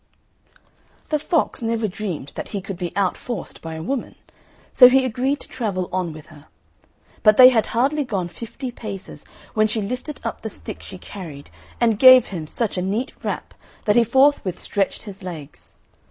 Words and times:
The 1.09 1.19
fox 1.19 1.61
never 1.61 1.87
dreamed 1.87 2.31
that 2.33 2.47
he 2.47 2.59
could 2.59 2.79
be 2.79 2.91
out 2.97 3.15
forced 3.15 3.61
by 3.61 3.75
a 3.75 3.83
woman; 3.83 4.15
so 4.73 4.89
he 4.89 5.05
agreed 5.05 5.39
to 5.41 5.47
travel 5.47 5.89
on 5.93 6.11
with 6.11 6.25
her. 6.33 6.47
But 7.21 7.37
they 7.37 7.49
had 7.49 7.67
hardly 7.67 8.03
gone 8.03 8.27
fifty 8.27 8.71
paces, 8.71 9.25
when 9.53 9.67
she 9.67 9.79
lifted 9.79 10.19
up 10.23 10.41
the 10.41 10.49
stick 10.49 10.81
she 10.81 10.97
carried 10.97 11.51
and 11.79 11.99
gave 11.99 12.29
him 12.29 12.47
such 12.47 12.79
a 12.79 12.81
neat 12.81 13.13
rap 13.23 13.53
that 13.85 13.95
he 13.95 14.03
forthwith 14.03 14.59
stretched 14.59 15.03
his 15.03 15.21
legs. 15.21 15.75